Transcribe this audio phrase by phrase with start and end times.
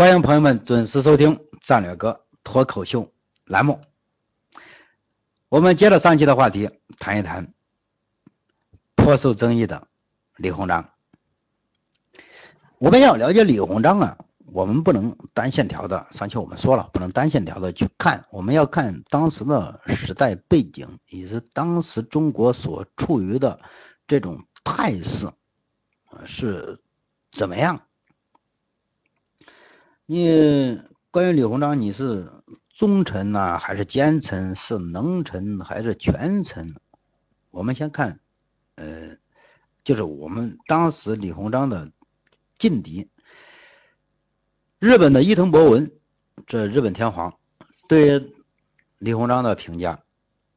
[0.00, 3.02] 欢迎朋友们准时收听《战略哥脱口秀》
[3.44, 3.82] 栏目。
[5.50, 7.52] 我们接着上期的话题，谈一谈
[8.94, 9.88] 颇受争议的
[10.38, 10.88] 李鸿章。
[12.78, 14.16] 我们要了解李鸿章啊，
[14.46, 16.06] 我们不能单线条的。
[16.12, 23.60] 上期我们说了，不能单线条的去看，我们要看当时的时代背景，以及当时中国所处于的
[24.08, 25.30] 这种态势
[26.24, 26.80] 是
[27.32, 27.82] 怎么样。
[30.12, 32.32] 你关于李鸿章，你是
[32.74, 34.56] 忠臣呐，还是奸臣？
[34.56, 36.74] 是能臣还是权臣？
[37.52, 38.18] 我们先看，
[38.74, 39.16] 呃，
[39.84, 41.92] 就是我们当时李鸿章的
[42.58, 43.08] 劲敌，
[44.80, 45.92] 日本的伊藤博文，
[46.44, 47.38] 这日本天皇
[47.88, 48.34] 对
[48.98, 50.00] 李鸿章的评价：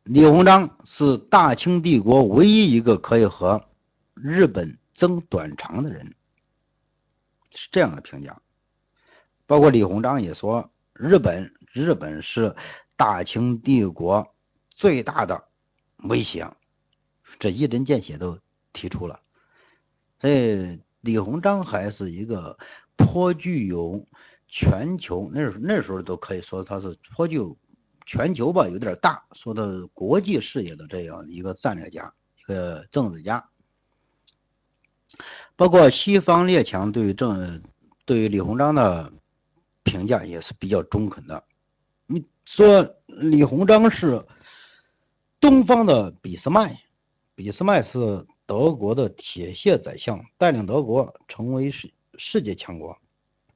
[0.02, 3.64] 李鸿章是大清帝国唯一一个可以和
[4.16, 6.16] 日本争短长的人，
[7.52, 8.42] 是这样的评价。
[9.54, 12.56] 包括李鸿章也说，日本日本是
[12.96, 14.34] 大清帝国
[14.72, 15.44] 最大的
[15.98, 16.52] 威胁，
[17.38, 18.40] 这一针见血都
[18.74, 19.20] 提出了。
[20.20, 22.58] 所以李鸿章还是一个
[22.98, 24.08] 颇具有
[24.48, 27.56] 全球那时那时候都可以说他是颇具有
[28.08, 33.48] 全球吧，有点大，说的国际视野的这样一个战略家，一个政治家。
[35.56, 37.62] 包括西方列强对政
[38.04, 39.14] 对于李鸿章的。
[39.84, 41.44] 评价也是比较中肯的。
[42.06, 44.26] 你说李鸿章是
[45.40, 46.82] 东方的俾斯麦，
[47.36, 52.98] 俾斯麦是德国的铁血宰相，带领德国成为世世界强国。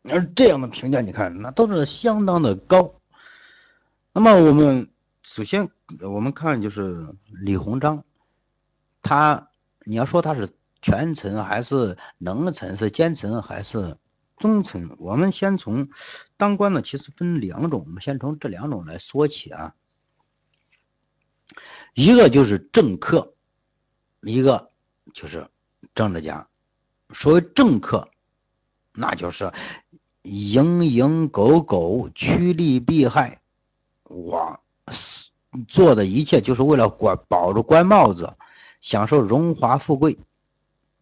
[0.03, 2.93] 而这样的评价，你看那都是相当的高。
[4.13, 4.89] 那么我们
[5.23, 5.69] 首先
[6.01, 8.03] 我们看就是李鸿章，
[9.01, 9.49] 他
[9.85, 13.97] 你要说他是权臣还是能臣，是奸臣还是？
[14.37, 15.89] 忠臣，我们先从
[16.37, 19.73] 当官的其实分两种，我们先从这两种来说起啊。
[21.93, 23.33] 一个就是政客，
[24.21, 24.69] 一个
[25.13, 25.49] 就是
[25.95, 26.47] 政治家。
[27.13, 28.09] 所谓政客，
[28.93, 29.51] 那就是
[30.21, 33.41] 蝇营狗苟、趋利避害，
[34.03, 34.59] 我
[35.67, 38.35] 做的一切就是为了管保住官帽子，
[38.81, 40.19] 享受荣华富贵，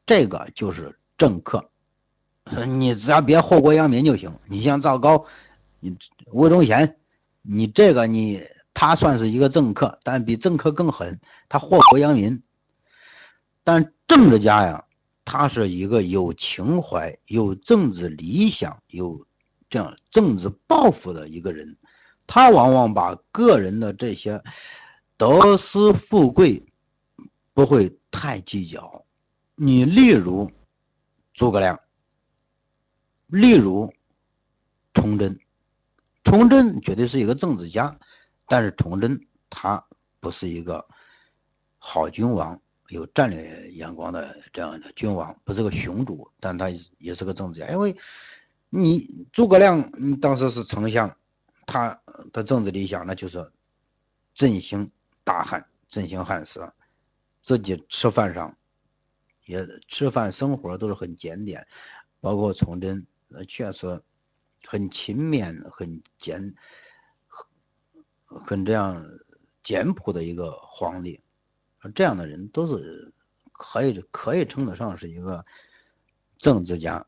[0.05, 1.69] 这个就是政客。
[2.67, 4.37] 你只要别祸国殃民就行。
[4.45, 5.25] 你像赵高，
[5.79, 5.97] 你
[6.31, 6.97] 魏忠贤，
[7.41, 11.19] 你这个你他算是一个政客，但比政客更狠，
[11.49, 12.43] 他祸国殃民。
[13.63, 14.85] 但政治家呀，
[15.25, 19.25] 他是一个有情怀、有政治理想、有
[19.71, 21.75] 这样政治抱负的一个人。
[22.27, 24.43] 他往往把个人的这些
[25.17, 26.63] 得失富贵
[27.55, 29.03] 不会太计较。
[29.55, 30.51] 你例如
[31.33, 31.79] 诸葛亮。
[33.35, 33.93] 例如，
[34.93, 35.37] 崇祯，
[36.23, 37.99] 崇祯绝对是一个政治家，
[38.47, 39.85] 但是崇祯他
[40.21, 40.87] 不是一个
[41.77, 47.67] 好君王，有战略眼光的这样的君王，不是个雄主，但他也是个政治家。
[47.71, 47.97] 因为
[48.69, 49.91] 你诸葛亮
[50.21, 51.17] 当时是丞相，
[51.65, 51.99] 他
[52.31, 53.51] 的政治理想那就是
[54.33, 54.89] 振兴
[55.25, 56.71] 大汉，振兴汉室，
[57.43, 58.55] 自己吃饭上
[59.43, 61.67] 也吃饭生活都是很检点，
[62.21, 63.05] 包括崇祯。
[63.27, 64.01] 那确实
[64.63, 66.55] 很勤勉、很简、
[68.25, 69.05] 很这样
[69.63, 71.21] 简朴的一个皇帝，
[71.93, 73.13] 这样的人都是
[73.51, 75.45] 可以可以称得上是一个
[76.37, 77.05] 政治家。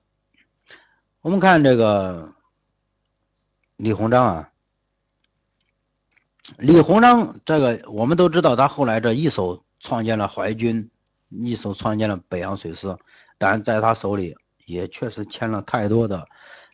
[1.21, 2.33] 我们看这个
[3.75, 4.51] 李鸿章啊，
[6.57, 10.89] 李鸿章这个我们都知道，他后来这一手创建了淮军，
[11.29, 12.97] 一手创建了北洋水师，
[13.37, 14.35] 但在他手里。
[14.67, 16.27] 也确实签了太多的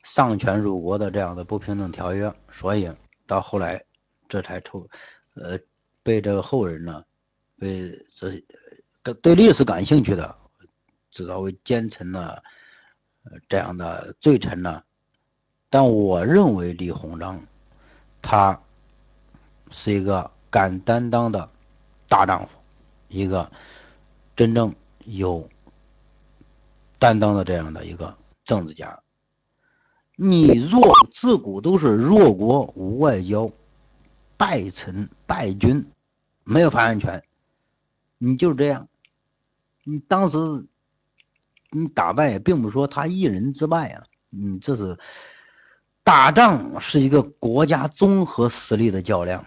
[0.03, 2.91] 丧权辱国的这样的不平等条约，所以
[3.27, 3.85] 到后来
[4.27, 4.89] 这才出
[5.35, 5.59] 呃
[6.01, 7.03] 被这个后人呢
[7.59, 10.35] 被这对历史感兴趣的
[11.11, 12.35] 知道为奸臣呢
[13.47, 14.83] 这样的罪臣呢，
[15.69, 17.39] 但我认为李鸿章
[18.23, 18.59] 他
[19.69, 21.47] 是一个敢担当的
[22.09, 22.49] 大丈夫，
[23.07, 23.51] 一个
[24.35, 24.73] 真正
[25.05, 25.47] 有。
[27.03, 28.15] 担当的这样的一个
[28.45, 28.97] 政治家，
[30.15, 33.51] 你弱自古都是弱国无外交，
[34.37, 35.85] 败臣败军
[36.45, 37.21] 没有发言权，
[38.17, 38.87] 你就是这样。
[39.83, 40.37] 你当时
[41.71, 44.97] 你打败也，并不是说他一人之败啊，你这是
[46.05, 49.45] 打仗是一个国家综合实力的较量，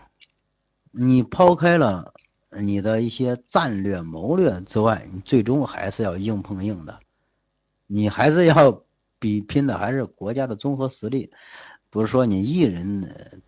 [0.91, 2.13] 你抛开了
[2.51, 7.01] 你的一些战略谋略之外，你最终还是要硬碰硬的。
[7.87, 8.83] 你还是要
[9.19, 11.33] 比拼的还是国家的综合实力，
[11.91, 13.43] 不是说你一人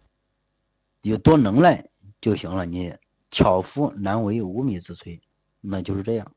[1.03, 1.89] 有多能耐
[2.21, 2.95] 就行了，你
[3.31, 5.21] 巧妇难为无米之炊，
[5.61, 6.33] 那就是这样。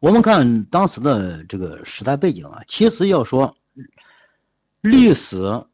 [0.00, 3.56] 我们看当时的这个时代背景啊，其实要说
[4.80, 5.64] 历史，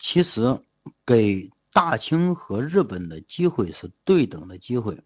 [0.00, 0.60] 其实
[1.04, 5.02] 给大清和日本的机会是对等的机会。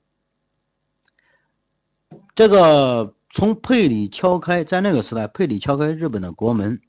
[2.34, 6.80] 这个从佩里敲开，在那个时代，佩里敲开日本的国门，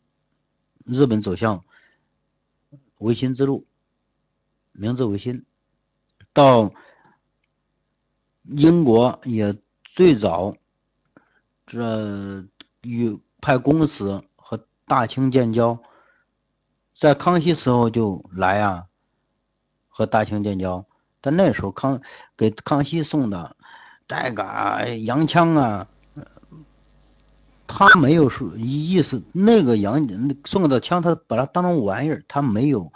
[0.85, 1.63] 日本走向
[2.97, 3.65] 维新之路，
[4.71, 5.45] 明治维新，
[6.33, 6.73] 到
[8.43, 10.55] 英国也最早。
[11.67, 12.44] 这
[12.81, 15.79] 与派公使和大清建交，
[16.97, 18.87] 在康熙时候就来啊，
[19.87, 20.85] 和大清建交。
[21.21, 22.01] 但那时候康
[22.35, 23.55] 给康熙送的
[24.07, 25.87] 这个洋枪啊，
[27.73, 30.07] 他没有说意意思，那个杨
[30.45, 32.91] 送的枪，他把它当成玩意儿，他没有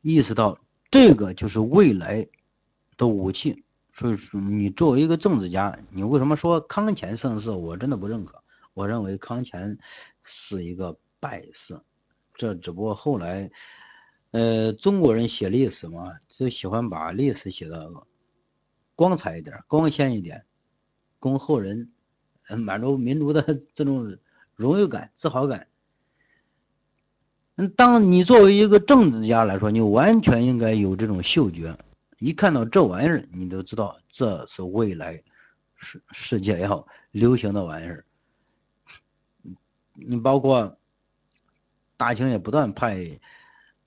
[0.00, 0.58] 意识到
[0.90, 2.26] 这个就是未来
[2.96, 3.64] 的武器。
[3.94, 7.50] 所以说，你作为一个政治家，你为什么说康乾盛世？
[7.50, 8.42] 我真的不认可。
[8.74, 9.76] 我认为康乾
[10.22, 11.80] 是一个败事。
[12.34, 13.50] 这只不过后来，
[14.30, 17.90] 呃，中国人写历史嘛，就喜欢把历史写的
[18.94, 20.44] 光彩一点、光鲜一点，
[21.18, 21.90] 供后人
[22.56, 23.42] 满足民族的
[23.74, 24.16] 这种
[24.54, 25.66] 荣誉感、自豪感。
[27.56, 31.76] 嗯，当你作为一个政治家来说，你完全应该有这种嗅觉。
[32.18, 35.22] 一看到这玩意儿，你都知道这是未来
[35.76, 38.04] 世世界要流行的玩意儿。
[39.94, 40.78] 你包括
[41.96, 43.18] 大清也不断派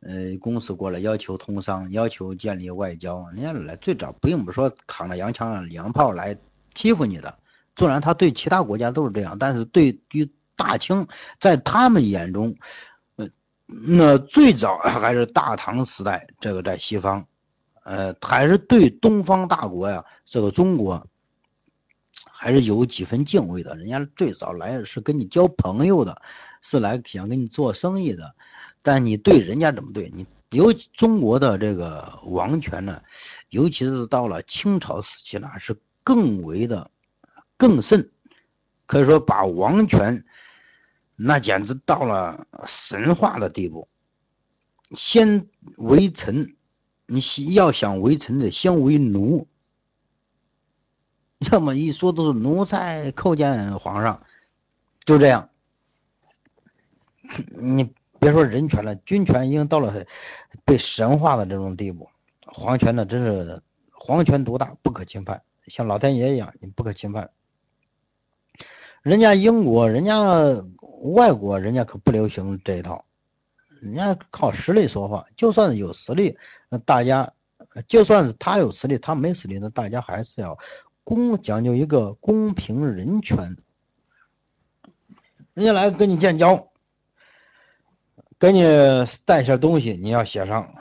[0.02, 3.26] 呃公使过来要求通商，要求建立外交。
[3.32, 6.38] 人家来最早并不是说扛着洋枪洋炮来
[6.74, 7.38] 欺负你的，
[7.76, 11.08] 纵然他对其他国家都是这样，但是对于大清，
[11.40, 12.56] 在他们眼中，
[13.16, 13.28] 呃，
[13.66, 17.26] 那最早还是大唐时代，这个在西方。
[17.84, 21.08] 呃，还是对东方大国呀，这个中国
[22.14, 23.76] 还是有几分敬畏的。
[23.76, 26.22] 人家最早来是跟你交朋友的，
[26.62, 28.36] 是来想跟你做生意的。
[28.84, 30.12] 但你对人家怎么对？
[30.16, 33.02] 你尤其中国的这个王权呢，
[33.50, 36.92] 尤其是到了清朝时期呢，是更为的
[37.62, 38.10] 更甚，
[38.88, 40.26] 可以说把王权
[41.16, 43.88] 那简直到了神话的地步，
[44.96, 45.48] 先
[45.78, 46.56] 为臣。
[47.06, 47.22] 你
[47.54, 49.48] 要想为臣的，先为奴，
[51.52, 54.24] 要么一说都是奴才叩见皇上，
[55.06, 55.50] 就这样。
[57.60, 60.04] 你别说人权了，军权已经到了
[60.66, 62.10] 被神化的这种地步。
[62.46, 63.62] 皇权呢，真是
[63.92, 67.30] 皇权独大，不可侵犯，像老天爷一样，你不可侵犯。
[69.02, 70.22] 人家英国，人家
[71.02, 73.06] 外国，人家可不流行这一套。
[73.82, 76.38] 人家靠实力说话，就算是有实力，
[76.70, 77.34] 那大家
[77.88, 80.56] 就算是他有实力，他没实力，那大家还是要
[81.04, 83.58] 公讲究一个公平人权。
[85.56, 86.68] 人家来跟你建交，
[88.38, 88.62] 给你
[89.26, 90.76] 带些东西，你要写上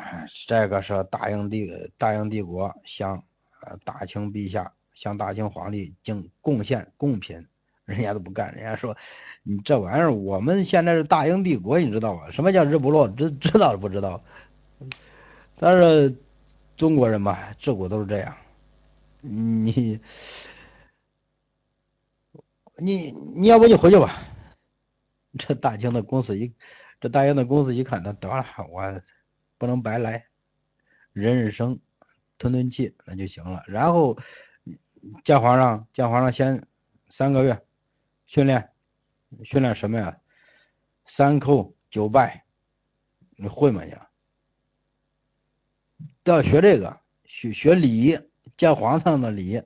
[0.46, 3.25] 这个是大英帝大英帝国向
[3.62, 7.46] 呃大清陛下向大清皇帝敬贡献贡品。
[7.90, 8.96] 人家都不干，人家说
[9.42, 12.31] 你这玩意儿，我们现在是大英帝国，你知道吗？
[12.31, 13.08] 什么叫日不落？
[13.08, 14.23] 知知道不知道？
[15.59, 16.16] 但是
[16.76, 18.37] 中国人嘛，自古都是这样。
[19.20, 20.00] 你
[22.78, 24.23] 你你要不你回去吧？
[25.38, 26.54] 这大清的公司一，
[27.00, 29.02] 这大英的公司一看，那得了，我
[29.59, 30.26] 不能白来，
[31.12, 31.78] 忍忍生，
[32.38, 33.62] 吞吞气，那就行了。
[33.66, 34.16] 然后
[35.25, 36.66] 见皇上，见皇上先
[37.11, 37.61] 三个月。
[38.30, 38.70] 训练，
[39.42, 40.16] 训练什么呀？
[41.04, 42.44] 三叩九拜，
[43.30, 43.82] 你会吗？
[43.82, 43.92] 你
[46.22, 48.16] 都要学这个，学学礼，
[48.56, 49.60] 见皇上的礼，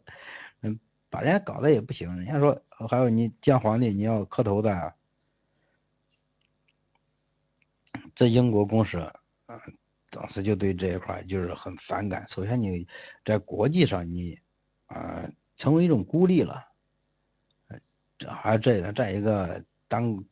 [0.63, 0.81] 嗯，
[1.11, 2.17] 把人家搞得也不行。
[2.17, 4.95] 人家说，还有你见皇帝，你要磕头的。
[8.15, 8.97] 这英国公使，
[9.45, 9.61] 嗯，
[10.09, 12.27] 当时就对这一块就是很反感。
[12.29, 12.89] 首先，你
[13.27, 14.41] 在国际上，你
[14.87, 15.29] 啊，
[15.59, 16.67] 成为一种孤立了。
[18.25, 20.25] 这还这个，再一个当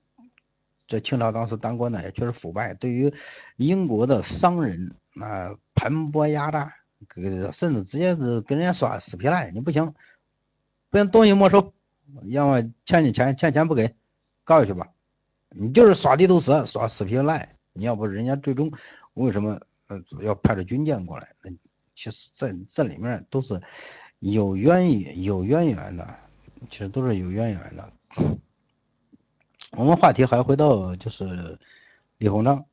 [0.87, 3.13] 这清朝当时当官的也确实腐败，对于
[3.57, 6.73] 英国的商人啊盘剥压榨，
[7.53, 9.95] 甚至直接是跟人家耍死皮赖，你不行，
[10.89, 11.75] 不行东西没收，
[12.29, 13.95] 要么欠你钱，欠钱不给，
[14.45, 14.89] 告下去吧，
[15.51, 18.73] 你就是耍地头蛇，耍死皮赖，你要不人家最终
[19.13, 21.29] 为什么呃要派着军舰过来？
[21.43, 21.51] 那
[21.95, 23.61] 其实这这里面都是
[24.19, 26.17] 有渊源有渊源的。
[26.71, 27.93] 其实都是有渊源的。
[29.73, 31.59] 我们话题还回到就是
[32.19, 32.67] 李鸿章，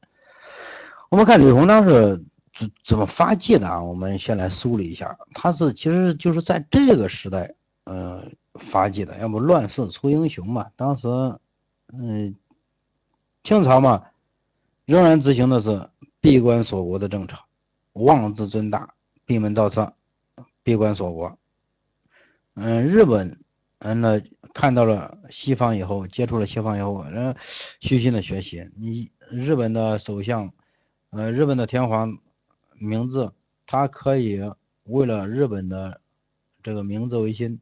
[1.09, 2.17] 我们看李鸿章是
[2.53, 3.81] 怎怎么发迹的啊？
[3.81, 7.55] 我们先来梳理一下，他是其实就是在这个时代
[7.85, 8.29] 呃
[8.71, 10.69] 发迹的，要不乱世出英雄嘛。
[10.75, 11.07] 当时
[11.93, 12.35] 嗯
[13.43, 14.07] 清朝嘛
[14.85, 17.37] 仍然执行的是闭关锁国的政策，
[17.93, 18.93] 妄自尊大，
[19.25, 19.93] 闭门造车，
[20.63, 21.37] 闭关锁国。
[22.55, 23.39] 嗯，日本。
[23.79, 24.21] 嗯，那
[24.53, 27.33] 看到了西方以后，接触了西方以后，人
[27.79, 28.69] 虚心的学习。
[28.75, 30.51] 你日本的首相，
[31.11, 32.19] 呃，日本的天皇
[32.73, 33.31] 名字，
[33.65, 34.41] 他可以
[34.83, 36.01] 为了日本的
[36.61, 37.61] 这个名字为心，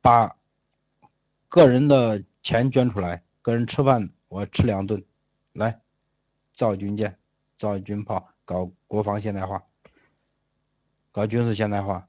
[0.00, 0.34] 把
[1.48, 5.04] 个人的钱捐出来，个人吃饭我吃两顿，
[5.52, 5.80] 来
[6.54, 7.16] 造军舰、
[7.56, 9.62] 造军炮，搞国防现代化，
[11.12, 12.08] 搞军事现代化。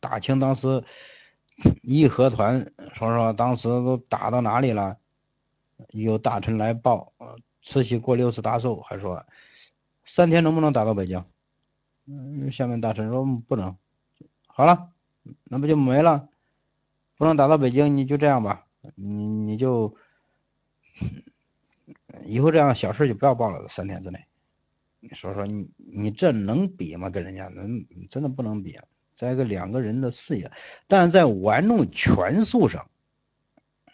[0.00, 0.82] 大清当时。
[1.82, 4.98] 义和团说说当时都打到哪里了？
[5.90, 7.12] 有大臣来报，
[7.62, 9.24] 慈禧过六十大寿，还说
[10.04, 11.24] 三天能不能打到北京？
[12.06, 13.76] 嗯，下面大臣说不能。
[14.46, 14.90] 好了，
[15.44, 16.28] 那不就没了？
[17.16, 19.96] 不能打到北京，你就这样吧，你你就
[22.24, 24.24] 以后这样小事就不要报了，三天之内。
[25.00, 27.10] 你说说你你这能比吗？
[27.10, 28.78] 跟人家能真的不能比。
[29.14, 30.50] 再一个两个人的事业，
[30.88, 32.86] 但在玩弄权术上，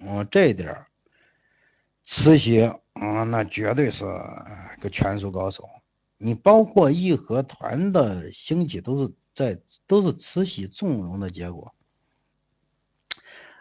[0.00, 0.86] 嗯，这一点，
[2.06, 4.04] 慈禧啊，那绝对是
[4.80, 5.68] 个权术高手。
[6.16, 11.74] 你包括义和团的兴起，都是在都是慈禧纵容的结果。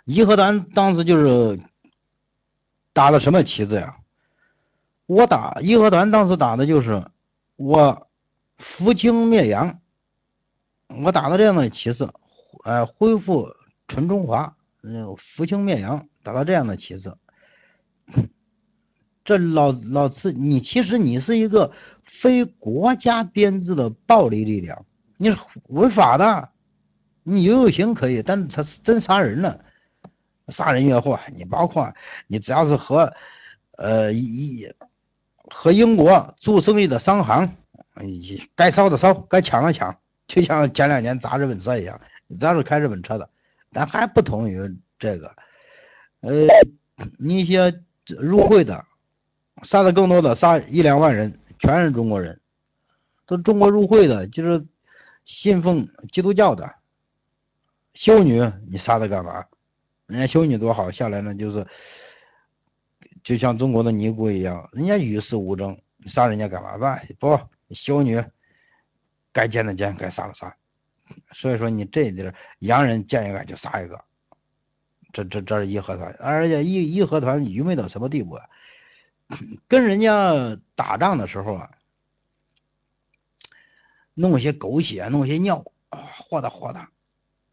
[0.05, 1.59] 义和团当时就是
[2.93, 3.97] 打的什么旗子呀？
[5.05, 7.05] 我打义和团当时打的就是
[7.55, 8.07] 我
[8.57, 9.79] 扶清灭洋。
[10.87, 12.09] 我打到这样的旗帜，
[12.63, 13.49] 呃，恢复
[13.87, 17.13] 纯中华，嗯，扶清灭洋，打到这样的旗帜，
[19.25, 21.71] 这老老次，你其实你是一个
[22.05, 24.85] 非国家编制的暴力力量，
[25.17, 26.49] 你是违法的，
[27.23, 29.59] 你游游行可以，但是他是真杀人了，
[30.47, 31.93] 杀人越货，你包括
[32.27, 33.13] 你只要是和
[33.77, 34.73] 呃一
[35.49, 37.57] 和英国做生意的商行，
[38.01, 39.97] 你该烧的烧，该抢的抢。
[40.27, 43.29] 就像前两年砸日本车一样，你只要是开日本车的，
[43.71, 44.59] 但还不同于
[44.99, 45.33] 这个，
[46.19, 46.47] 呃，
[47.17, 48.85] 你一些入会的，
[49.63, 52.41] 杀的更多的杀一两万人，全是中国人，
[53.25, 54.65] 都中国入会的，就是
[55.23, 56.75] 信奉基督教的
[57.93, 59.45] 修女，你杀他干嘛？
[60.07, 61.65] 人家修女多好，下来呢就是，
[63.23, 66.77] 就像中国的尼姑一样，人家与世无争，你杀人家干嘛？
[66.77, 67.39] 不，不，
[67.71, 68.21] 修女。
[69.37, 70.55] 该见的见，该杀的杀，
[71.31, 74.03] 所以说你这地儿洋人见一个就杀一个，
[75.13, 78.49] 这这这是义和团，而且义义和团愚昧到什么地步啊？
[79.69, 81.69] 跟人家打仗的时候啊，
[84.15, 86.89] 弄些狗血，弄些尿，和哒和哒，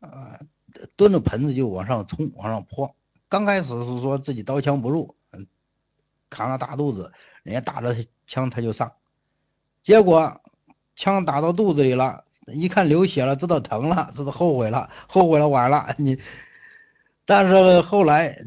[0.00, 0.40] 啊，
[0.96, 2.96] 端着盆子就往上冲，往上泼。
[3.28, 5.14] 刚开始是说自己刀枪不入，
[6.30, 7.12] 扛着大肚子，
[7.42, 8.94] 人家打着枪他就上，
[9.82, 10.40] 结果。
[10.96, 15.94] 枪打到肚子里了，一看流血了，知道疼了，知道后悔了，后悔了晚了。
[15.98, 16.18] 你，
[17.26, 18.38] 但是后来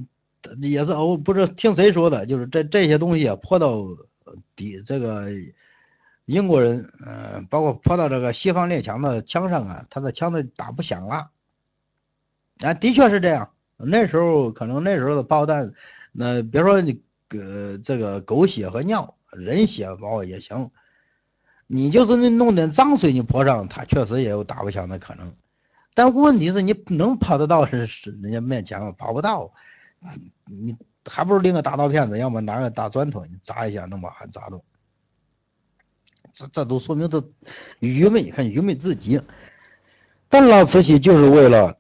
[0.61, 3.83] 也是哦，不是听谁说的，就是这这些东西，泼到
[4.55, 5.27] 底这个
[6.25, 11.29] 英国人，嗯，包括泼到这个西方列强的枪上啊，他的枪都打不响了。
[12.59, 13.49] 啊，的确是这样。
[13.77, 15.73] 那时候可能那时候的炮弹，
[16.11, 20.71] 那别说你呃这个狗血和尿，人血包也行。
[21.67, 25.33] 你就是那弄点脏水你泼上，他确实也有打不响的可能，
[25.93, 28.93] 但问题是你能跑得到是是人家面前吗？
[28.97, 29.51] 跑不到，
[30.45, 34.63] 你还不如拎个大刀片子，要么拿个大砖头你砸一下，能把还砸住。
[36.33, 37.21] 这这都说明这
[37.79, 39.21] 愚昧，看愚昧至极。
[40.29, 41.77] 但老慈禧就是为了，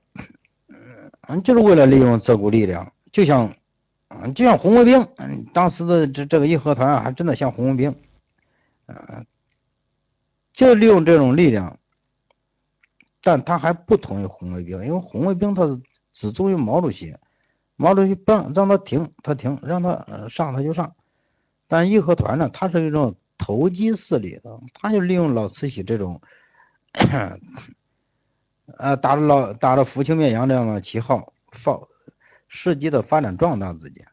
[1.27, 3.53] 嗯，就是为了利用这股力量，就像，
[4.09, 7.95] 嗯，就像红卫兵，嗯，当时的这这个义和团啊，还真的像红卫兵，
[8.87, 9.25] 嗯。
[10.57, 11.77] 就利用这种力量，
[13.21, 15.79] 但他还不同于红卫兵，因为红卫兵他是
[16.11, 17.15] 只忠于毛主席，
[17.75, 20.95] 毛主席不让让他停，他停；让他上，他就上。
[21.67, 26.19] 但义和团呢，他是一种投机势力的，他就利用老慈禧这种，
[28.79, 31.87] 呃，打着老打着扶清灭洋这样的旗号，放
[32.49, 34.03] 伺机的发展壮大自己。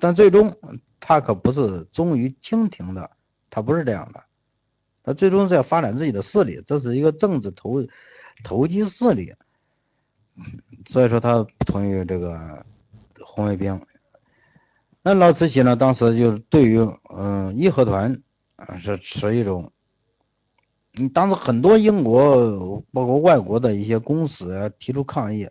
[0.00, 0.56] 但最终
[0.98, 3.10] 他可不是忠于清廷的，
[3.50, 4.24] 他不是这样的。
[5.06, 7.86] 他最终是要发展自己的势力，这是一个政治投
[8.42, 9.34] 投机势力，
[10.88, 12.66] 所以说他不同于这个
[13.20, 13.80] 红卫兵。
[15.02, 16.80] 那老慈禧呢，当时就对于
[17.16, 18.20] 嗯义和团
[18.56, 19.70] 啊是持一种，
[20.98, 25.48] 嗯，当时很多英国包括外国的一些公使啊提出抗议，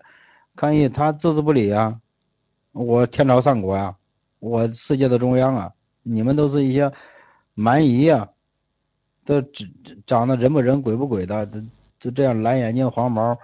[0.58, 2.02] 抗议他置之不理啊，
[2.74, 3.96] 我天朝上国呀，
[4.40, 5.72] 我世界的中央啊，
[6.04, 6.92] 你们都是一些
[7.54, 8.28] 蛮夷呀，
[9.26, 9.52] 都长
[10.06, 11.60] 长得人不人鬼不鬼的，都
[12.00, 13.38] 就这样蓝眼睛黄毛，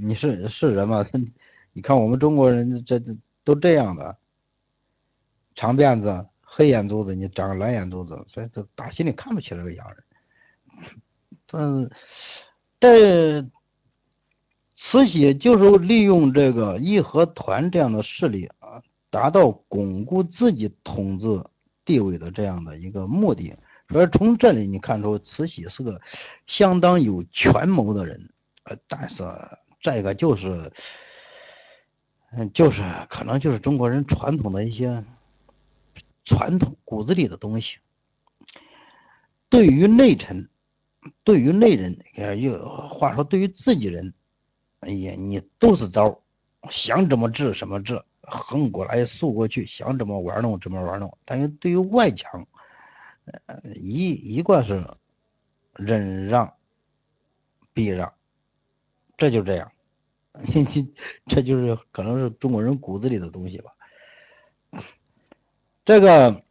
[0.00, 1.06] 你是是人吗？
[1.72, 3.00] 你看我们中国人这
[3.44, 4.16] 都这样的，
[5.54, 10.04] 长辫子、黑眼珠子，你长蓝眼珠子，所以就打心里看不起这个洋人。
[11.52, 11.90] 嗯，
[12.80, 13.42] 这
[14.74, 21.44] 慈禧就是利用这个义和团这样的势力啊，达到巩固自己统治
[21.84, 23.56] 地位的这样的一个目的。
[23.88, 26.00] 所以从这里你看出慈禧是个
[26.46, 28.30] 相当有权谋的人，
[28.64, 29.24] 呃，但是
[29.80, 30.72] 这个就是。
[32.30, 35.02] 嗯，就是可能就是中国人传统的一些
[36.26, 37.78] 传统骨子里的东西。
[39.48, 40.46] 对于内臣，
[41.24, 41.98] 对于内人，
[42.38, 44.12] 又话说对于自己人，
[44.80, 46.20] 哎呀，你都是招，
[46.68, 51.16] 想怎么治什么治，横过来竖过去，想怎么玩弄怎么玩弄。
[51.24, 52.46] 但是对于外强，
[53.74, 54.86] 一一贯是
[55.74, 56.54] 忍让、
[57.72, 58.12] 避让，
[59.16, 59.70] 这就这样。
[61.26, 63.72] 这就是可能是中国人骨子里的东西吧。
[65.84, 66.42] 这个，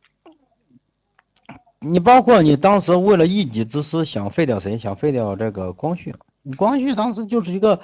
[1.79, 4.77] 你包括你当时为了一己之私想废掉谁？
[4.77, 6.15] 想废掉这个光绪。
[6.57, 7.79] 光绪当时就是一个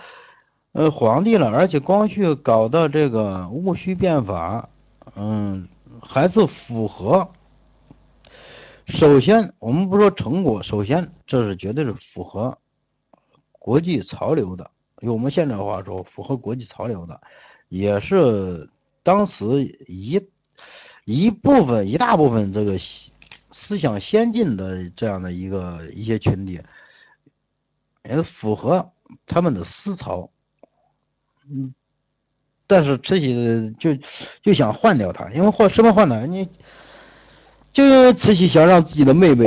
[0.74, 4.68] 呃皇帝了，而且光绪搞的这个戊戌变法，
[5.16, 5.70] 嗯，
[6.02, 7.30] 还是符合。
[8.88, 12.58] 首先，我们不说成果，首先这是绝对是符合
[13.52, 14.70] 国际潮流的。
[15.02, 17.20] 用我们现在话说，符合国际潮流的，
[17.70, 18.70] 也是
[19.02, 19.46] 当时
[19.88, 20.22] 一
[21.06, 22.78] 一部分一大部分这个
[23.52, 26.62] 思想先进的这样的一个一些群体，
[28.04, 28.92] 也是符合
[29.26, 30.30] 他们的思潮。
[31.50, 31.74] 嗯，
[32.68, 33.98] 但是慈禧就
[34.42, 36.26] 就想换掉他，因为换什么换呢？
[36.28, 36.48] 你
[37.74, 39.46] 就因为慈禧想让自己的妹妹，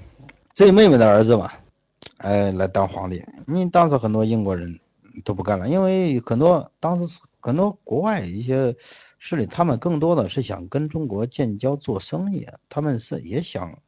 [0.54, 1.50] 自己妹妹的儿子嘛，
[2.18, 3.24] 哎，来当皇帝。
[3.48, 4.78] 因为当时很多英国人。
[5.26, 8.74] 都不干了，因为很多当时很多国外一些
[9.18, 13.78] 势力，他们更多的是想跟中国建交做生意，他们是也想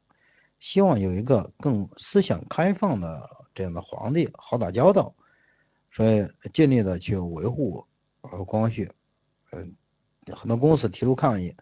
[0.61, 5.15] 希望有一个更思想开放的这样的皇帝，好打交道，
[5.93, 7.87] 所以尽力的去维护
[8.21, 8.93] 呃光绪，
[9.53, 9.73] 嗯，
[10.35, 11.55] 很多公司提出抗议，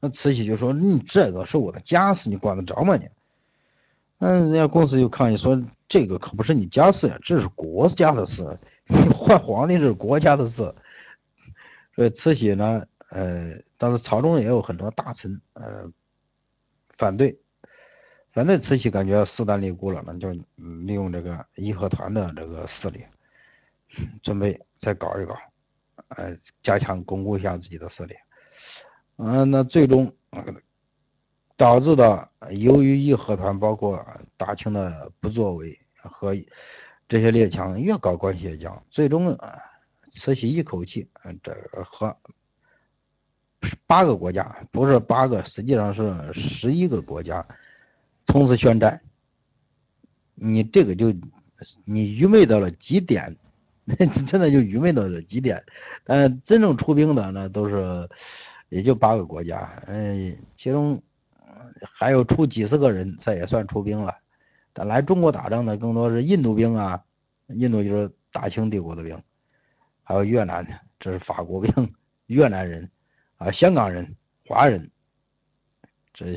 [0.00, 3.08] 那慈禧就说你这个是我的家事，你管得着吗你？
[4.18, 8.58] 那，人家公司就抗议说这个可不是你家事呀，这是国家的事。
[9.14, 10.74] 换皇帝是国家的事，
[11.94, 15.92] 所以慈禧呢，呃，当时朝中也有很多大臣，呃，
[16.96, 17.38] 反对，
[18.30, 20.32] 反对慈禧，感觉势单力孤了，那就
[20.86, 23.04] 利用这个义和团的这个势力，
[24.22, 25.36] 准备再搞一搞，
[26.08, 28.14] 呃，加强巩固一下自己的势力，
[29.18, 30.12] 嗯，那最终
[31.56, 34.04] 导致的，由于义和团包括
[34.36, 36.34] 大清的不作为和。
[37.10, 39.34] 这些列强越搞关系越僵，最终，
[40.10, 41.08] 慈禧一口气，
[41.42, 42.14] 这和
[43.86, 47.46] 八个国家不是八个，实际上是十一个国家
[48.26, 49.00] 同时宣战。
[50.34, 51.10] 你这个就
[51.86, 53.34] 你愚昧到了极点，
[54.26, 55.64] 真的就愚昧到了极点。
[56.04, 58.06] 但真正出兵的那都是
[58.68, 61.02] 也就八个国家，嗯，其中
[61.80, 64.16] 还有出几十个人，这也算出兵了。
[64.74, 67.02] 来中国打仗的更多是印度兵啊，
[67.48, 69.20] 印度就是大清帝国的兵，
[70.04, 70.64] 还有越南，
[71.00, 71.94] 这是法国兵，
[72.26, 72.88] 越南人
[73.38, 74.14] 啊，香港人、
[74.46, 74.90] 华人，
[76.14, 76.36] 这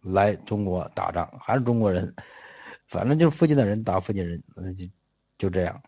[0.00, 2.12] 来中国打仗还是中国人，
[2.88, 4.42] 反正就是附近的人打附近人，
[4.76, 4.86] 就
[5.38, 5.80] 就这样。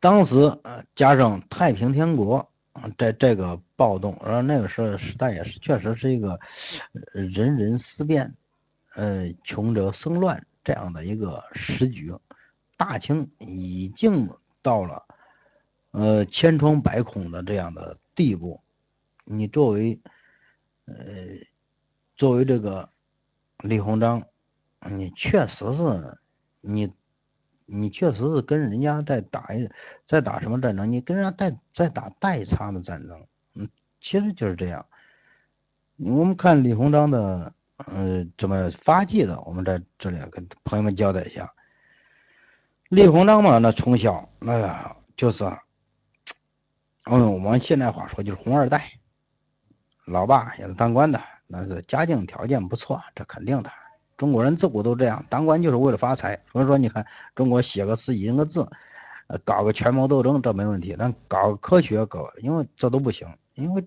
[0.00, 0.58] 当时
[0.96, 2.51] 加上太平天国
[2.96, 6.38] 这这个暴动，然后那个时候时代也是确实是一个
[7.12, 8.34] 人人思变。
[8.94, 12.14] 呃，穷则生乱这样的一个时局，
[12.76, 14.28] 大清已经
[14.60, 15.02] 到了
[15.92, 18.60] 呃千疮百孔的这样的地步。
[19.24, 19.98] 你作为
[20.84, 20.94] 呃
[22.16, 22.90] 作为这个
[23.60, 24.24] 李鸿章，
[24.90, 26.18] 你确实是
[26.60, 26.92] 你
[27.72, 29.68] 你确实是跟人家在打一
[30.06, 30.90] 在打什么战争？
[30.90, 33.68] 你跟人家在在打代差的战争，嗯，
[34.00, 34.86] 其实就是这样。
[35.96, 37.52] 我们看李鸿章的。
[37.88, 39.40] 嗯，怎么发迹的？
[39.40, 41.52] 我们在这里跟朋友们交代一下。
[42.90, 45.42] 李鸿章嘛，那从小那就是，
[47.10, 48.92] 嗯，我们现在话说就是红二代。
[50.04, 53.70] 老爸也是当官的，那是家境条件不错，这肯定的。
[54.22, 56.40] 中国人自古都这样，当官就是为了发财。
[56.52, 57.04] 所以说，你看
[57.34, 58.68] 中国写个诗、印个字，
[59.44, 60.94] 搞个权谋斗争，这没问题。
[60.96, 63.84] 但搞科学，搞因为这都不行，因为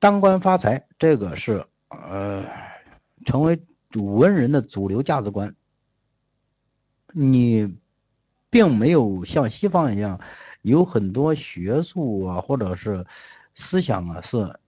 [0.00, 2.44] 当官发财这个是呃
[3.24, 3.62] 成为
[3.94, 5.54] 文人的主流价值观。
[7.12, 7.72] 你
[8.50, 10.20] 并没有像西方一样
[10.62, 13.06] 有很多学术啊，或者是
[13.54, 14.58] 思想啊，是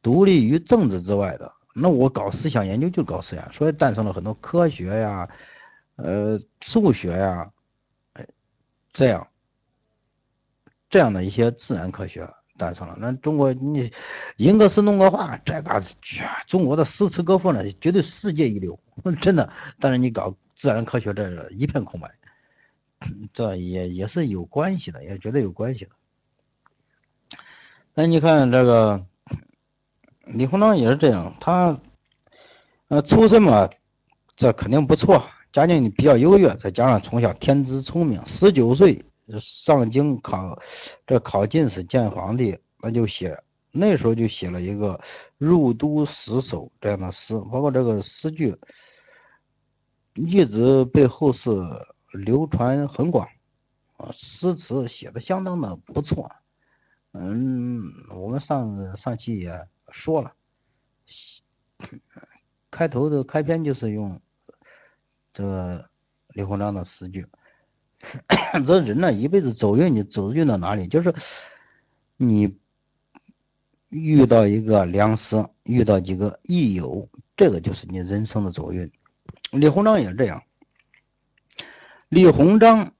[0.00, 1.52] 独立于政治之外的。
[1.76, 5.28] 那我搞思想研究就搞思想，所以诞生了很多科学呀，
[5.96, 7.50] 呃，数学呀，
[8.12, 8.24] 哎，
[8.92, 9.26] 这样
[10.88, 12.96] 这样的一些自然科学诞生了。
[13.00, 13.92] 那中国你
[14.36, 15.82] 吟个诗弄个画，这个
[16.46, 18.78] 中国的诗词歌赋呢，绝对世界一流，
[19.20, 19.52] 真的。
[19.80, 22.08] 但是你搞自然科学，这是一片空白，
[23.32, 25.90] 这也也是有关系的，也绝对有关系的。
[27.94, 29.04] 那你看这个。
[30.26, 31.78] 李鸿章也是这样，他
[32.88, 33.68] 呃出身嘛，
[34.36, 39.04] 这肯定不错，家境比较优越，再加上从小天资聪明，十九岁
[39.40, 40.58] 上京考
[41.06, 43.38] 这考进士见皇帝，那就写
[43.70, 44.98] 那时候就写了一个
[45.36, 48.56] 入都十首这样的诗，包括这个诗句
[50.14, 51.50] 一直被后世
[52.12, 53.28] 流传很广
[53.96, 56.30] 啊，诗词写的相当的不错，
[57.14, 59.66] 嗯，我们上上期也。
[59.90, 60.32] 说了，
[62.68, 64.20] 开头的开篇就是用
[65.32, 65.88] 这个
[66.30, 67.24] 李鸿章的诗句。
[68.66, 70.88] 这人呢，一辈子走运，你走运到哪里？
[70.88, 71.14] 就是
[72.16, 72.58] 你
[73.88, 78.90] 遇到一个良师，遇到几个益友，这个就是你人生的走运。
[79.52, 80.42] 李鸿章也这样。
[82.08, 82.94] 李鸿章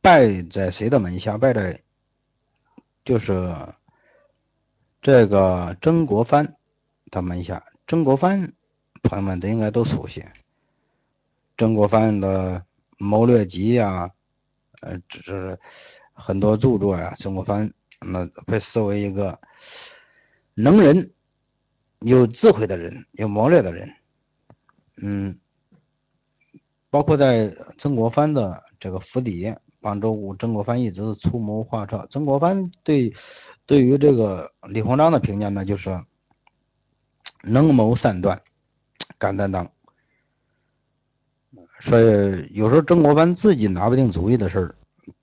[0.00, 1.36] 拜在谁的门下？
[1.36, 1.82] 拜在
[3.10, 3.52] 就是。
[5.02, 6.56] 这个曾国藩
[7.10, 8.52] 的门下，曾国藩
[9.02, 10.22] 朋友们都应该都熟悉。
[11.56, 12.60] 曾国藩的
[12.98, 14.10] 《谋略集》呀，
[14.82, 15.58] 呃，这是
[16.12, 17.14] 很多著作呀。
[17.16, 19.40] 曾国藩那被视为一个
[20.52, 21.14] 能人、
[22.00, 23.90] 有智慧的人、有谋略的人。
[24.98, 25.38] 嗯，
[26.90, 32.06] 包括在曾国藩的这个府邸，帮助曾国藩一直出谋划策。
[32.10, 33.14] 曾国藩对。
[33.66, 36.04] 对于这个李鸿章的评价呢，就是
[37.44, 38.42] 能谋善断，
[39.16, 39.70] 敢担当。
[41.78, 44.74] 所以有时候曾国藩自己拿不定主意的事儿，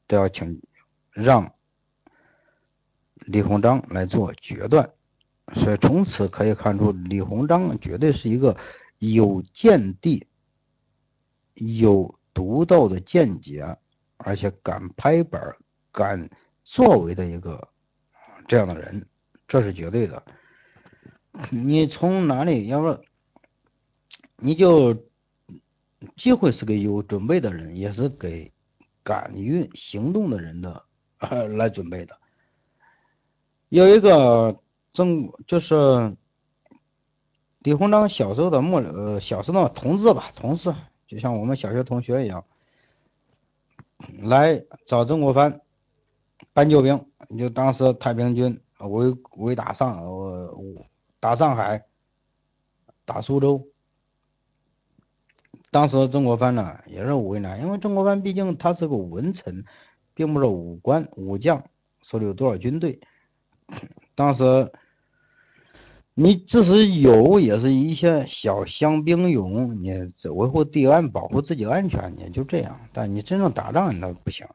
[0.08, 0.62] 都要请
[1.12, 1.52] 让
[3.18, 4.90] 李鸿章来做决断。
[5.56, 8.56] 所以从此可以看出，李鸿章绝对是一个
[9.00, 10.26] 有见地、
[11.56, 13.78] 有独到的见解，
[14.18, 15.56] 而且敢拍板、
[15.92, 16.30] 敢
[16.64, 17.68] 作为的一个。
[18.50, 19.06] 这样的人，
[19.46, 20.24] 这是绝对的。
[21.52, 22.68] 你从哪里？
[22.68, 22.98] 要不，
[24.38, 24.96] 你就
[26.16, 28.54] 机会是给有准备的人，也是给
[29.04, 30.86] 敢于行动的人的
[31.58, 32.18] 来准备的。
[33.68, 34.58] 有一个
[34.94, 36.16] 曾，就是
[37.60, 40.74] 李鸿章小时候的末呃小时候的同志吧，同事，
[41.06, 42.46] 就像我们小学同学一样，
[44.24, 45.62] 来找曾国藩
[46.54, 47.06] 搬救兵。
[47.38, 50.56] 就当时太平军围围打上呃
[51.20, 51.84] 打上海，
[53.06, 53.68] 打苏州。
[55.72, 59.66] 当时曾国藩呢也是为难，因为曾国藩毕竟他是个文臣，
[60.14, 61.66] 并不是武官武将，
[62.02, 63.02] 手里有多少军队。
[64.16, 64.72] 当时
[66.20, 72.90] 你即使有，也是一些小乡兵勇，你只维护地安、保护自己安全，你就这样。
[72.92, 74.48] 但你真正打仗那不行。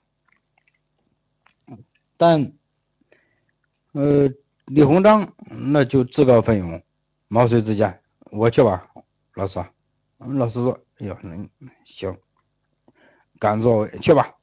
[2.17, 2.53] 但
[3.93, 4.29] 呃，
[4.67, 6.83] 李鸿章那就自告奋勇，
[7.29, 8.01] 毛遂自荐，
[8.33, 8.89] 我去吧，
[9.35, 9.65] 老师。
[10.19, 11.17] 老师说：“哎呦，
[11.85, 12.19] 行，
[13.39, 14.35] 敢作为，去吧。”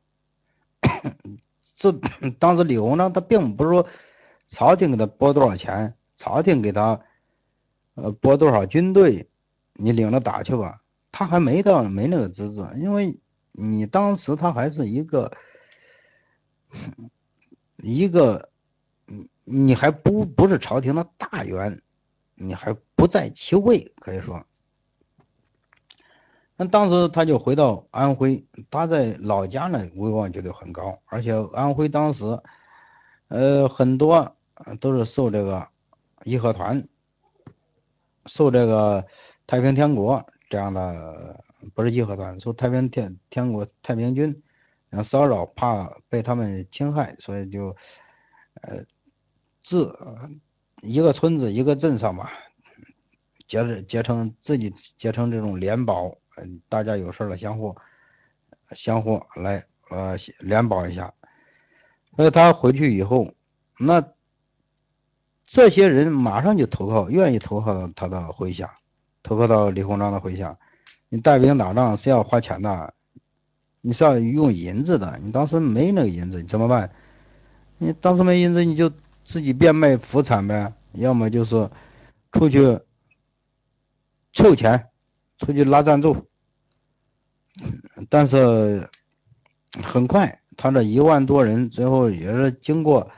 [1.75, 1.91] 这
[2.39, 3.85] 当时李鸿章他并不是说
[4.47, 7.01] 朝廷给他拨多少钱，朝廷给他
[8.03, 9.29] 呃拨多少军队，
[9.73, 10.81] 你领着打去吧。
[11.11, 13.19] 他还没到没那个资质，因为
[13.51, 15.31] 你当时他还是一个
[17.77, 18.49] 一个。
[19.11, 21.81] 你你还不不是朝廷的大员，
[22.35, 24.45] 你还不在其位，可以说。
[26.55, 32.39] 那当时他就回到安徽，他在老家呢，威望绝对很高，而且安徽当时，
[33.29, 34.35] 呃，很多
[34.79, 35.67] 都是受这个
[36.23, 36.87] 义和团、
[38.29, 39.05] 受这个
[39.45, 41.43] 太平天国这样的，
[41.75, 44.41] 不是义和团，受太平天天国太平军
[44.89, 47.75] 然后骚扰，怕被他们侵害，所以就，
[48.61, 48.85] 呃。
[49.61, 49.93] 自
[50.81, 52.31] 一个村子一个镇上吧，
[53.47, 57.75] 结结成自己结成这种联保，嗯，大家有事了相互
[58.71, 61.13] 相互来呃联保一下。
[62.15, 63.31] 所以他回去以后，
[63.77, 64.01] 那
[65.51, 68.71] 这些人马上就投靠，愿意投靠到他的麾下，
[69.23, 70.55] 投靠到李鸿章的麾下。
[71.09, 72.93] 你带兵打仗是要花钱的，
[73.81, 76.91] 你是要用银子的，你当时没那个银子，你怎么办？
[77.79, 78.91] 你当时没银子，你就
[79.25, 81.67] 自己变卖浮产呗，要么就是
[82.31, 82.79] 出去
[84.33, 84.85] 凑钱，
[85.39, 86.27] 出去拉赞助。
[88.07, 88.87] 但是
[89.81, 93.09] 很快，他这一万多人最后也是经过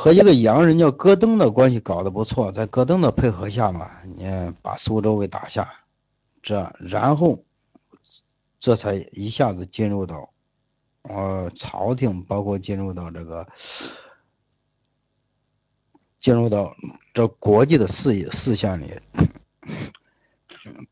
[0.00, 4.24] 和一个洋人叫戈登的关系搞得不错，在戈登的配合下嘛，你
[4.62, 5.70] 把苏州给打下，
[6.42, 7.44] 这然后
[8.60, 10.30] 这才一下子进入到。
[11.02, 13.46] 呃，朝廷包括进入到这个，
[16.18, 16.74] 进入到
[17.12, 18.98] 这国际的视野视线里。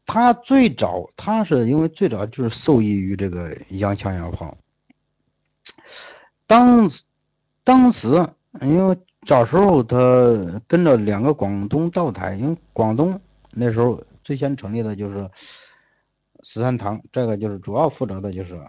[0.04, 4.54] 他最早，他是因为最早就是受益于这个洋枪洋炮。
[6.46, 6.90] 当
[7.64, 8.28] 当时，
[8.62, 9.96] 因为小时候他
[10.66, 13.20] 跟着两个广东道台，因为广东
[13.52, 15.30] 那时候最先成立的就是
[16.42, 18.60] 十三堂，这个就是主要负责的就是。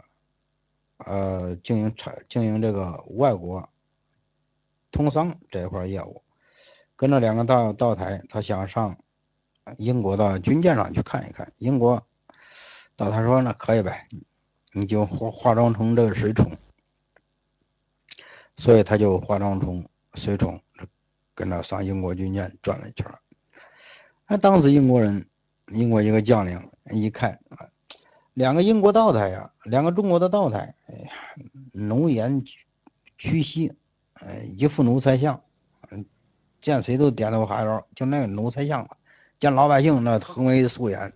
[1.05, 3.69] 呃，经营产经营这个外国
[4.91, 6.21] 通商这一块业务，
[6.97, 8.97] 跟着两个道道台，他想上
[9.77, 11.53] 英国的军舰上去看一看。
[11.57, 12.05] 英国
[12.97, 14.07] 道台说那可以呗，
[14.73, 16.51] 你就化化妆成这个水虫，
[18.59, 20.59] 所以他就化妆成随从，
[21.33, 23.09] 跟着上英国军舰转了一圈。
[24.27, 25.25] 那当时英国人，
[25.71, 27.39] 英国一个将领一看。
[28.33, 31.09] 两个英国道台呀，两个中国的道台，哎呀，
[31.71, 32.43] 浓颜
[33.17, 33.73] 屈膝，
[34.15, 35.41] 呃，一副奴才相，
[36.61, 38.89] 见谁都点头哈腰，就那个奴才相
[39.39, 41.13] 见老百姓那横眉竖眼，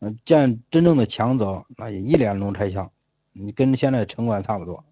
[0.00, 2.90] 嗯，见真正的强者那也一脸奴才相，
[3.32, 4.84] 你跟现在城管差不多。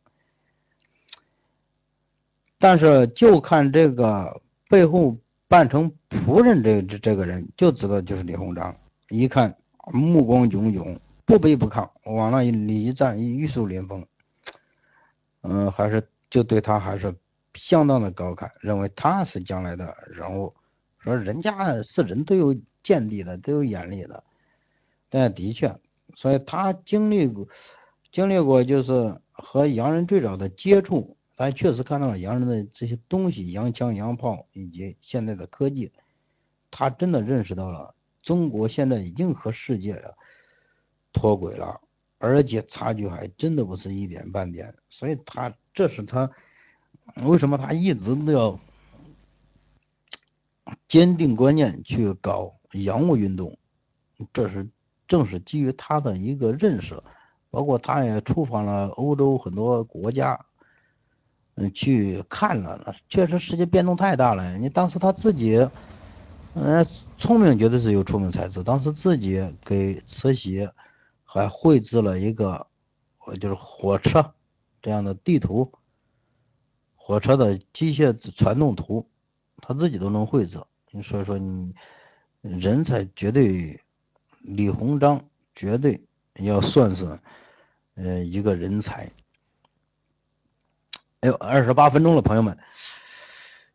[2.63, 5.17] 但是就看这个背后
[5.49, 8.77] 扮成仆人这这这个人，就知道就是李鸿章，
[9.09, 9.53] 一看
[9.93, 10.97] 目光炯炯。
[11.25, 14.07] 不卑不亢，往那里一站，玉树临风。
[15.41, 17.13] 嗯，还是就对他还是
[17.55, 20.55] 相当的高看，认为他是将来的人物。
[20.99, 24.23] 说人家是人都有见地的，都有眼力的。
[25.11, 25.75] 但的确，
[26.15, 27.49] 所以他经历过，
[28.13, 35.91] 经历过就是和洋人最早的接触，他确实看到了洋人的这些东西，洋枪洋炮以及现在的科技，
[36.71, 40.13] 他真的认识到了中国现在已经和世界啊。
[41.13, 41.81] 脱轨了，
[42.19, 46.31] 而且差距还真的不是一点半点，所以他这是他
[47.25, 48.59] 为什么他一直都要
[50.89, 53.59] 坚定观念去搞洋务运动，
[54.33, 54.71] 这是
[55.09, 57.03] 正是基于他的一个认识，
[57.51, 60.47] 包括他也出访了欧洲很多国家，
[61.71, 64.59] 去看了，确实世界变动太大了。
[64.59, 65.69] 你当时他自己，
[66.55, 66.87] 嗯，
[67.19, 70.69] 聪明绝对是有聪明才智，当时自己给慈禧。
[71.25, 72.67] 还绘制了一个，
[73.41, 74.35] 就是火车
[74.83, 75.73] 这样的地图，
[76.95, 79.09] 火车的机械传动图，
[79.63, 80.59] 他自己都能绘制。
[81.03, 81.73] 所以说，你
[82.43, 83.81] 人才绝对，
[84.43, 86.03] 李鸿章绝对
[86.35, 87.19] 要算是，
[87.95, 89.11] 呃，一个人才。
[91.23, 92.59] 哎呦，二十八分钟了，朋友们，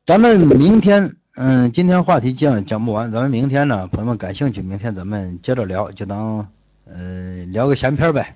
[0.06, 6.46] 咱们明天，嗯，今天话题讲讲不完，咱们明天呢，朋友们感兴趣，明天咱们接着聊，就当。
[6.90, 8.36] 呃，聊个闲篇呗。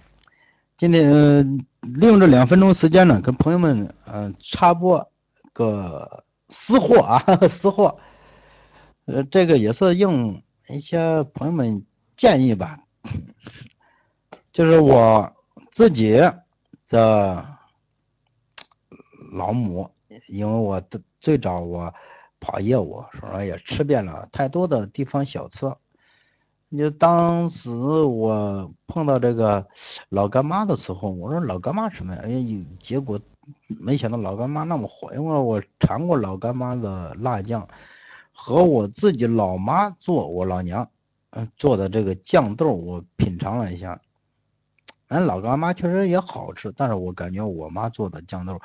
[0.78, 5.06] 今天利用这两分钟时间呢，跟朋友们嗯插播
[5.52, 7.22] 个私货啊，
[7.52, 7.98] 私货。
[9.08, 12.80] 呃，这个也是应一些朋友们建议吧。
[14.54, 15.34] 就是我
[15.72, 16.18] 自己
[16.88, 17.46] 的
[19.32, 19.90] 老母，
[20.28, 21.94] 因为我的最早我
[22.40, 25.74] 跑业务，说也吃遍了太多的地方小吃。
[26.78, 29.68] 就当时我碰到这个
[30.08, 32.22] 老干妈的时候，我说老干妈什么呀？
[32.24, 32.32] 哎，
[32.82, 33.20] 结果
[33.68, 37.68] 没想到老干妈那么火，因为我尝过老干妈的辣酱，
[38.32, 40.90] 和我自己老妈做，我老娘
[41.58, 44.00] 做的这个酱豆，我品尝了一下，
[45.10, 48.62] 俺老干妈确实也好吃，但是我感觉我妈做的酱豆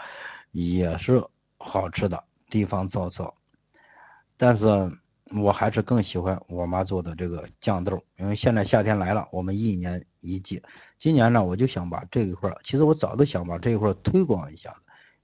[0.56, 1.22] 也是
[1.58, 3.34] 好吃的地方特色，
[4.36, 4.98] 但是。
[5.34, 10.62] 我还是更喜欢我妈做的这个酱豆，因为现在夏天来了，我们一年一季。
[11.00, 14.72] 今年呢，我就想把这一块，其实我早都想把这一块推广一下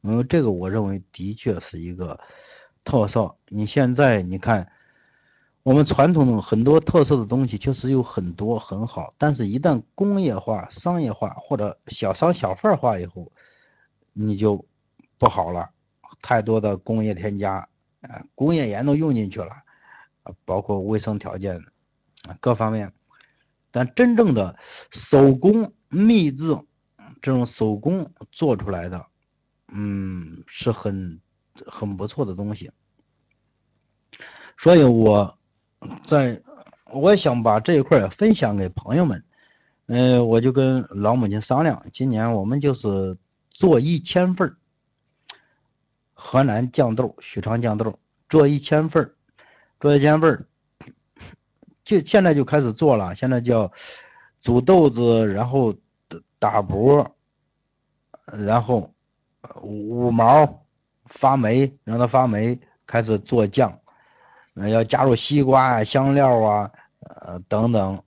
[0.00, 2.18] 因为这个我认为的确是一个
[2.82, 3.36] 特色。
[3.46, 4.72] 你现在你看，
[5.62, 13.30] 我们传统很多特色的东西确实有很多很好，但是一旦工业化、商业化或者小商小贩化以后，
[14.12, 14.64] 你就
[15.22, 15.70] 不好了。
[16.20, 17.68] 太多的工业添加，
[18.00, 19.52] 啊，工业盐都用进去了，
[20.44, 21.58] 包括卫生条件，
[22.24, 22.92] 啊，各方面。
[23.70, 24.58] 但真正的
[24.90, 26.58] 手工秘制，
[27.20, 29.06] 这种手工做出来的，
[29.68, 31.20] 嗯，是很
[31.68, 32.72] 很不错的东西。
[34.58, 35.38] 所以我
[36.04, 36.42] 在
[36.92, 39.24] 我也想把这一块分享给朋友们，
[39.86, 43.16] 嗯，我就跟老母亲商量，今年我们就是
[43.50, 44.56] 做一千份
[46.24, 49.12] 河南酱豆、许昌酱豆，做一千份
[49.80, 50.46] 做一千份
[51.84, 53.72] 就现在就开始做了，现在叫
[54.40, 55.74] 煮豆子，然后
[56.38, 57.16] 打薄，
[58.26, 58.94] 然后
[59.62, 60.64] 五毛
[61.06, 63.80] 发霉，让它发霉，开始做酱。
[64.54, 68.00] 要加入西瓜啊、香料啊，呃等等，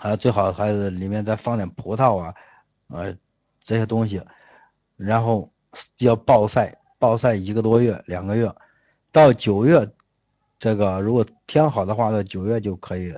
[0.00, 2.34] 啊最好还是里面再放点葡萄啊，
[2.88, 3.14] 呃
[3.62, 4.20] 这些东西，
[4.96, 5.52] 然后
[5.98, 8.52] 要暴晒，暴晒一个多月、两个月，
[9.12, 9.88] 到九月，
[10.58, 13.14] 这个如果天好的话，到九月就可以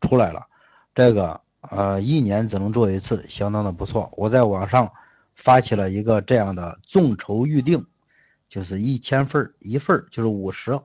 [0.00, 0.46] 出来了。
[0.94, 4.12] 这个呃一年只能做一次，相当的不错。
[4.16, 4.90] 我在网上
[5.34, 7.86] 发起了一个这样的众筹预定，
[8.48, 10.80] 就是一千份一份就是五十。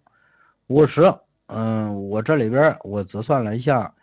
[0.68, 1.14] 五十，
[1.48, 3.94] 嗯，我这里边我折算了一下，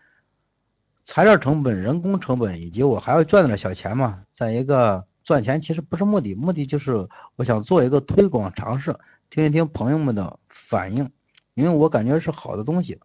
[1.05, 4.25] 材料成本、人工成本，以及我还要赚点小钱嘛。
[4.35, 8.99] 再一个，赚钱其实不是目的，目的就是我想做一个推广尝试，
[9.31, 11.09] 听一听朋友们的反应，
[11.55, 12.99] 因为我感觉是好的东西，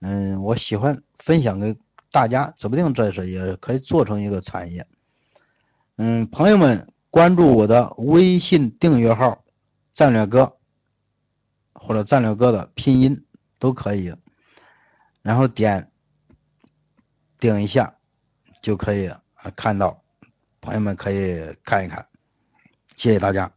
[0.00, 1.76] 嗯，我喜欢分享给
[2.10, 4.86] 大家，指不定这是也可以做成一个产业。
[5.96, 9.44] 嗯，朋友们关注我的微信订阅号
[9.92, 10.56] “战略哥”。
[11.74, 13.24] 或者战略哥的拼音
[13.58, 14.14] 都可以，
[15.20, 15.90] 然后点
[17.40, 17.96] 顶一下
[18.60, 19.10] 就可以
[19.56, 20.01] 看到，
[20.62, 22.06] 朋友们可以看一看，
[22.96, 23.52] 谢谢大家。